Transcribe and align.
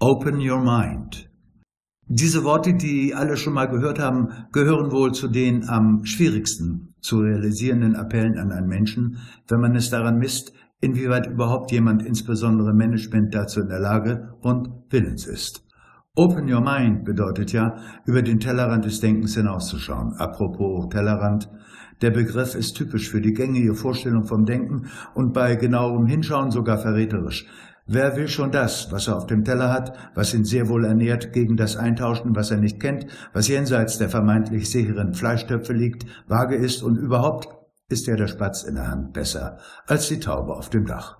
Open 0.00 0.38
your 0.40 0.60
mind. 0.60 1.28
Diese 2.06 2.44
Worte, 2.44 2.74
die 2.74 3.16
alle 3.16 3.36
schon 3.36 3.54
mal 3.54 3.66
gehört 3.66 3.98
haben, 3.98 4.28
gehören 4.52 4.92
wohl 4.92 5.10
zu 5.10 5.26
den 5.26 5.68
am 5.68 6.04
schwierigsten 6.04 6.94
zu 7.00 7.18
realisierenden 7.18 7.96
Appellen 7.96 8.38
an 8.38 8.52
einen 8.52 8.68
Menschen, 8.68 9.18
wenn 9.48 9.58
man 9.58 9.74
es 9.74 9.90
daran 9.90 10.18
misst, 10.18 10.52
inwieweit 10.80 11.26
überhaupt 11.26 11.72
jemand, 11.72 12.06
insbesondere 12.06 12.74
Management, 12.74 13.34
dazu 13.34 13.60
in 13.60 13.70
der 13.70 13.80
Lage 13.80 14.34
und 14.40 14.68
willens 14.88 15.26
ist. 15.26 15.66
Open 16.14 16.48
your 16.48 16.60
mind 16.60 17.04
bedeutet 17.04 17.52
ja, 17.52 17.78
über 18.06 18.22
den 18.22 18.38
Tellerrand 18.38 18.84
des 18.84 19.00
Denkens 19.00 19.34
hinauszuschauen. 19.34 20.12
Apropos 20.12 20.90
Tellerrand, 20.90 21.50
der 22.02 22.12
Begriff 22.12 22.54
ist 22.54 22.74
typisch 22.74 23.10
für 23.10 23.20
die 23.20 23.32
gängige 23.32 23.74
Vorstellung 23.74 24.26
vom 24.26 24.44
Denken 24.44 24.86
und 25.14 25.32
bei 25.32 25.56
genauerem 25.56 26.06
Hinschauen 26.06 26.52
sogar 26.52 26.78
verräterisch. 26.78 27.48
Wer 27.90 28.16
will 28.16 28.28
schon 28.28 28.50
das, 28.50 28.92
was 28.92 29.08
er 29.08 29.16
auf 29.16 29.24
dem 29.24 29.44
Teller 29.44 29.72
hat, 29.72 29.96
was 30.14 30.34
ihn 30.34 30.44
sehr 30.44 30.68
wohl 30.68 30.84
ernährt, 30.84 31.32
gegen 31.32 31.56
das 31.56 31.74
eintauschen, 31.74 32.36
was 32.36 32.50
er 32.50 32.58
nicht 32.58 32.80
kennt, 32.80 33.06
was 33.32 33.48
jenseits 33.48 33.96
der 33.96 34.10
vermeintlich 34.10 34.68
sicheren 34.68 35.14
Fleischtöpfe 35.14 35.72
liegt, 35.72 36.04
vage 36.26 36.56
ist 36.56 36.82
und 36.82 36.98
überhaupt 36.98 37.48
ist 37.88 38.06
ja 38.06 38.14
der 38.14 38.26
Spatz 38.26 38.62
in 38.62 38.74
der 38.74 38.90
Hand 38.90 39.14
besser 39.14 39.56
als 39.86 40.06
die 40.08 40.20
Taube 40.20 40.52
auf 40.52 40.68
dem 40.68 40.84
Dach. 40.84 41.16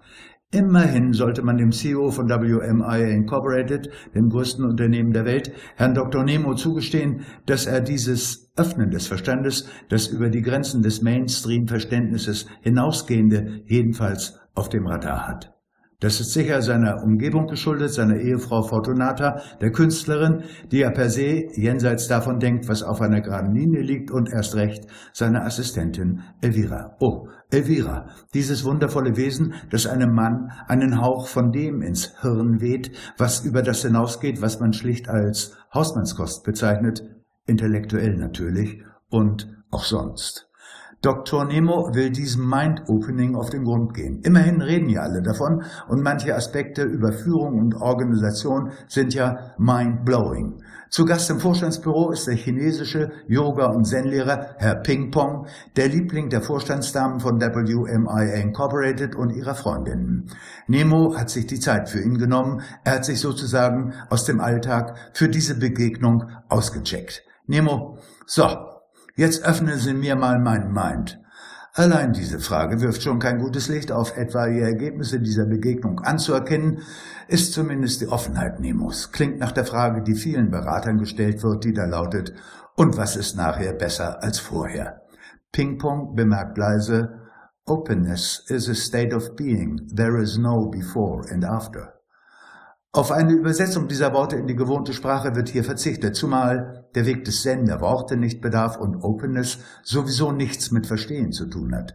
Immerhin 0.51 1.15
sollte 1.15 1.41
man 1.43 1.57
dem 1.57 1.73
CEO 1.73 2.11
von 2.11 2.29
WMI 2.29 3.15
Incorporated, 3.15 3.89
dem 4.15 4.29
größten 4.29 4.67
Unternehmen 4.67 5.13
der 5.13 5.25
Welt, 5.25 5.51
Herrn 5.77 5.95
Dr. 5.95 6.23
Nemo 6.23 6.55
zugestehen, 6.55 7.25
dass 7.47 7.65
er 7.65 7.81
dieses 7.81 8.53
Öffnen 8.57 8.91
des 8.91 9.07
Verstandes, 9.07 9.71
das 9.89 10.09
über 10.09 10.29
die 10.29 10.43
Grenzen 10.43 10.83
des 10.83 11.01
Mainstream-Verständnisses 11.01 12.45
hinausgehende, 12.61 13.63
jedenfalls 13.65 14.39
auf 14.55 14.69
dem 14.69 14.87
Radar 14.87 15.27
hat. 15.27 15.58
Das 16.01 16.21
ist 16.21 16.33
sicher 16.33 16.63
seiner 16.63 17.03
Umgebung 17.03 17.49
geschuldet, 17.49 17.93
seiner 17.93 18.19
Ehefrau 18.19 18.63
Fortunata, 18.63 19.41
der 19.61 19.73
Künstlerin, 19.73 20.45
die 20.71 20.79
ja 20.79 20.91
per 20.91 21.11
se 21.11 21.49
jenseits 21.57 22.07
davon 22.07 22.39
denkt, 22.39 22.69
was 22.69 22.85
auf 22.85 23.01
einer 23.01 23.21
geraden 23.21 23.53
Linie 23.53 23.83
liegt, 23.83 24.13
und 24.13 24.31
erst 24.33 24.55
recht 24.55 24.87
seiner 25.13 25.45
Assistentin 25.45 26.23
Elvira. 26.41 26.97
Oh, 27.01 27.27
Elvira, 27.51 28.11
dieses 28.33 28.65
wundervolle 28.65 29.17
Wesen, 29.17 29.55
das 29.71 29.89
einem 29.89 30.15
Mann 30.15 30.53
einen 30.69 31.01
Hauch 31.01 31.27
von 31.27 31.51
dem 31.51 31.83
ins 31.83 32.13
Hirn 32.21 32.61
weht, 32.61 32.93
was 33.17 33.45
über 33.45 33.63
das 33.63 33.83
hinausgeht, 33.83 34.41
was 34.41 34.61
man 34.61 34.73
schlicht 34.73 35.09
als 35.09 35.57
Hausmannskost 35.75 36.45
bezeichnet, 36.45 37.03
intellektuell 37.47 38.17
natürlich 38.17 38.85
und 39.11 39.49
auch 39.73 39.83
sonst. 39.83 40.48
Dr. 41.01 41.45
Nemo 41.45 41.95
will 41.95 42.11
diesem 42.11 42.51
Mind-Opening 42.51 43.37
auf 43.37 43.51
den 43.51 43.63
Grund 43.63 43.95
gehen. 43.95 44.21
Immerhin 44.25 44.61
reden 44.61 44.89
ja 44.89 45.03
alle 45.03 45.23
davon 45.23 45.63
und 45.87 46.03
manche 46.03 46.35
Aspekte 46.35 46.83
über 46.83 47.13
Führung 47.13 47.61
und 47.61 47.77
Organisation 47.77 48.73
sind 48.89 49.15
ja 49.15 49.55
mind-blowing. 49.59 50.61
Zu 50.91 51.05
Gast 51.05 51.31
im 51.31 51.39
Vorstandsbüro 51.39 52.11
ist 52.11 52.27
der 52.27 52.35
chinesische 52.35 53.13
Yoga- 53.29 53.67
und 53.67 53.85
Zen-Lehrer 53.85 54.57
Herr 54.57 54.75
Ping 54.77 55.13
Pong, 55.13 55.47
der 55.77 55.89
Liebling 55.89 56.31
der 56.31 56.43
Vorstandsdamen 56.43 57.21
von 57.21 57.41
WMIA 57.41 58.35
Incorporated 58.41 59.15
und 59.15 59.31
ihrer 59.31 59.55
Freundinnen. 59.55 60.31
Nemo 60.67 61.15
hat 61.17 61.31
sich 61.31 61.47
die 61.47 61.61
Zeit 61.61 61.89
für 61.89 62.01
ihn 62.01 62.19
genommen. 62.19 62.63
Er 62.83 62.97
hat 62.97 63.05
sich 63.05 63.21
sozusagen 63.21 63.93
aus 64.11 64.25
dem 64.25 64.41
Alltag 64.41 64.97
für 65.13 65.29
diese 65.29 65.59
Begegnung 65.59 66.25
ausgecheckt. 66.49 67.23
Nemo, 67.47 67.99
so, 68.27 68.45
Jetzt 69.19 69.45
öffnen 69.45 69.79
Sie 69.79 69.95
mir 69.95 70.15
mal 70.15 70.39
meinen 70.39 70.73
Mind. 70.73 71.21
Allein 71.75 72.13
diese 72.13 72.39
Frage 72.39 72.81
wirft 72.81 73.03
schon 73.03 73.19
kein 73.19 73.41
gutes 73.41 73.67
Licht 73.67 73.91
auf 73.91 74.17
etwaige 74.17 74.61
Ergebnisse 74.61 75.19
dieser 75.19 75.45
Begegnung 75.45 75.99
anzuerkennen, 75.99 76.83
ist 77.27 77.53
zumindest 77.53 78.01
die 78.01 78.07
Offenheit 78.07 78.61
Nemos. 78.61 79.11
Klingt 79.11 79.41
nach 79.41 79.51
der 79.51 79.65
Frage, 79.65 80.05
die 80.05 80.15
vielen 80.15 80.53
Beratern 80.53 80.99
gestellt 80.99 81.43
wird, 81.43 81.65
die 81.65 81.73
da 81.73 81.87
lautet, 81.87 82.33
und 82.77 82.97
was 82.97 83.17
ist 83.17 83.37
nachher 83.37 83.73
besser 83.73 84.23
als 84.23 84.39
vorher? 84.39 85.03
Ping-Pong 85.51 86.15
bemerkt 86.15 86.57
leise, 86.57 87.19
Openness 87.67 88.45
is 88.47 88.69
a 88.69 88.75
state 88.75 89.13
of 89.13 89.35
being. 89.35 89.81
There 89.93 90.23
is 90.23 90.39
no 90.39 90.71
before 90.71 91.29
and 91.29 91.45
after. 91.45 91.95
Auf 92.93 93.11
eine 93.11 93.33
Übersetzung 93.33 93.89
dieser 93.89 94.13
Worte 94.13 94.37
in 94.37 94.47
die 94.47 94.55
gewohnte 94.55 94.93
Sprache 94.93 95.35
wird 95.35 95.49
hier 95.49 95.65
verzichtet, 95.65 96.15
zumal 96.15 96.78
der 96.95 97.07
Weg 97.07 97.25
des 97.25 97.43
Zen 97.43 97.67
der 97.67 97.81
Worte 97.81 98.17
nicht 98.17 98.41
bedarf 98.41 98.77
und 98.77 99.03
Openness 99.03 99.59
sowieso 99.83 100.33
nichts 100.33 100.71
mit 100.71 100.87
Verstehen 100.87 101.33
zu 101.33 101.47
tun 101.47 101.75
hat. 101.75 101.95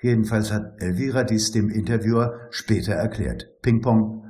Jedenfalls 0.00 0.52
hat 0.52 0.74
Elvira 0.78 1.22
dies 1.22 1.52
dem 1.52 1.70
Interviewer 1.70 2.40
später 2.50 2.94
erklärt. 2.94 3.48
Ping-Pong 3.62 4.22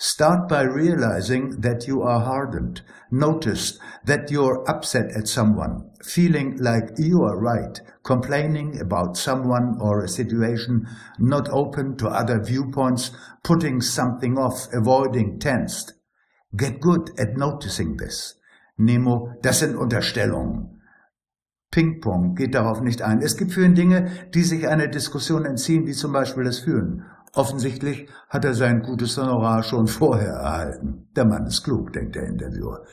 Start 0.00 0.48
by 0.48 0.62
realizing 0.62 1.60
that 1.60 1.88
you 1.88 2.02
are 2.02 2.20
hardened. 2.20 2.82
Notice 3.10 3.80
that 4.04 4.30
you're 4.30 4.62
upset 4.70 5.10
at 5.16 5.26
someone, 5.26 5.90
feeling 6.04 6.56
like 6.58 6.92
you 6.98 7.24
are 7.24 7.36
right, 7.36 7.80
complaining 8.04 8.80
about 8.80 9.16
someone 9.16 9.76
or 9.80 10.04
a 10.04 10.08
situation, 10.08 10.86
not 11.18 11.48
open 11.48 11.96
to 11.96 12.06
other 12.06 12.40
viewpoints, 12.40 13.10
putting 13.42 13.80
something 13.80 14.38
off, 14.38 14.68
avoiding, 14.72 15.40
tensed. 15.40 15.94
Get 16.56 16.80
good 16.80 17.10
at 17.18 17.36
noticing 17.36 17.96
this. 17.96 18.37
Nemo, 18.78 19.30
das 19.42 19.58
sind 19.58 19.76
Unterstellungen. 19.76 20.80
Ping-Pong 21.70 22.34
geht 22.34 22.54
darauf 22.54 22.80
nicht 22.80 23.02
ein. 23.02 23.20
Es 23.20 23.36
gibt 23.36 23.52
für 23.52 23.64
ihn 23.64 23.74
Dinge, 23.74 24.10
die 24.34 24.42
sich 24.42 24.66
einer 24.66 24.86
Diskussion 24.86 25.44
entziehen, 25.44 25.86
wie 25.86 25.92
zum 25.92 26.12
Beispiel 26.12 26.44
das 26.44 26.60
Fühlen. 26.60 27.04
Offensichtlich 27.34 28.08
hat 28.28 28.44
er 28.44 28.54
sein 28.54 28.80
gutes 28.80 29.18
Honorar 29.18 29.62
schon 29.62 29.86
vorher 29.86 30.32
erhalten. 30.32 31.08
Der 31.14 31.26
Mann 31.26 31.46
ist 31.46 31.62
klug, 31.62 31.92
denkt 31.92 32.16
der 32.16 32.26
Interviewer. 32.26 32.84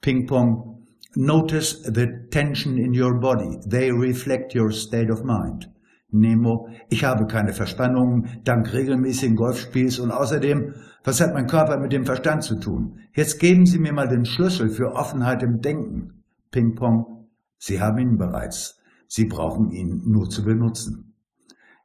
Ping-Pong. 0.00 0.86
Notice 1.16 1.82
the 1.92 2.06
tension 2.30 2.78
in 2.78 2.92
your 2.92 3.18
body. 3.18 3.58
They 3.68 3.90
reflect 3.90 4.54
your 4.54 4.70
state 4.70 5.10
of 5.10 5.24
mind. 5.24 5.68
Nemo, 6.12 6.68
ich 6.88 7.04
habe 7.04 7.26
keine 7.26 7.52
Verspannungen 7.52 8.40
dank 8.44 8.72
regelmäßigen 8.72 9.36
Golfspiels 9.36 9.98
und 9.98 10.10
außerdem, 10.10 10.74
was 11.04 11.20
hat 11.20 11.32
mein 11.32 11.46
Körper 11.46 11.78
mit 11.78 11.92
dem 11.92 12.04
Verstand 12.04 12.42
zu 12.42 12.58
tun? 12.58 12.98
Jetzt 13.14 13.38
geben 13.38 13.66
Sie 13.66 13.78
mir 13.78 13.92
mal 13.92 14.08
den 14.08 14.24
Schlüssel 14.24 14.70
für 14.70 14.92
Offenheit 14.92 15.42
im 15.42 15.60
Denken. 15.60 16.24
Ping-Pong, 16.50 17.28
Sie 17.58 17.80
haben 17.80 17.98
ihn 17.98 18.18
bereits. 18.18 18.80
Sie 19.06 19.26
brauchen 19.26 19.70
ihn 19.70 20.02
nur 20.06 20.28
zu 20.28 20.44
benutzen. 20.44 21.14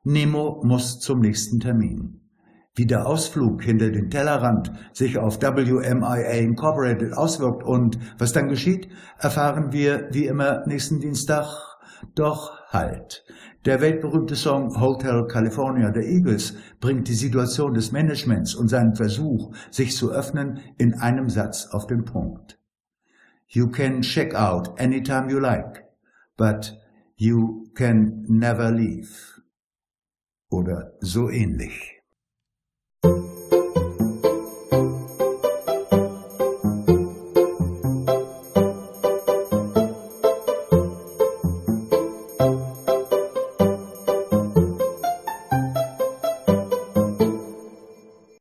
Nemo 0.04 0.62
muss 0.64 1.00
zum 1.00 1.20
nächsten 1.20 1.60
Termin. 1.60 2.22
Wie 2.76 2.86
der 2.86 3.08
Ausflug 3.08 3.64
hinter 3.64 3.90
den 3.90 4.10
Tellerrand 4.10 4.72
sich 4.92 5.18
auf 5.18 5.42
WMIA 5.42 6.40
Incorporated 6.40 7.14
auswirkt 7.14 7.64
und 7.64 7.98
was 8.20 8.34
dann 8.34 8.50
geschieht, 8.50 8.90
erfahren 9.18 9.72
wir 9.72 10.10
wie 10.12 10.26
immer 10.26 10.66
nächsten 10.68 11.00
Dienstag. 11.00 11.48
Doch 12.14 12.52
halt. 12.70 13.24
Der 13.66 13.82
weltberühmte 13.82 14.36
Song 14.36 14.80
Hotel 14.80 15.26
California 15.26 15.90
der 15.90 16.04
Eagles 16.04 16.54
bringt 16.80 17.08
die 17.08 17.16
Situation 17.16 17.74
des 17.74 17.92
Managements 17.92 18.54
und 18.54 18.68
seinen 18.68 18.96
Versuch, 18.96 19.56
sich 19.72 19.96
zu 19.96 20.12
öffnen, 20.12 20.60
in 20.78 20.94
einem 20.94 21.32
Satz 21.32 21.70
auf 21.72 21.88
den 21.88 22.06
Punkt. 22.06 22.60
You 23.48 23.68
can 23.70 24.02
check 24.02 24.36
out 24.36 24.80
anytime 24.80 25.32
you 25.32 25.40
like, 25.40 25.84
but 26.38 26.80
you 27.16 27.72
can 27.74 28.26
never 28.28 28.70
leave 28.70 29.42
oder 30.50 30.94
so 31.00 31.32
ähnlich. 31.32 31.95